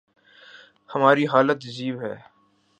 [0.89, 2.15] ہماری حالت عجیب ہے۔